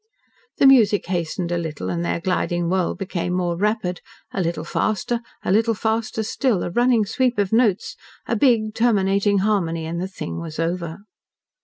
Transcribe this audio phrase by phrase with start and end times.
[0.57, 4.01] The music hastened a little, and their gliding whirl became more rapid
[4.33, 7.95] a little faster a little faster still a running sweep of notes,
[8.27, 11.01] a big, terminating harmony, and the thing was over.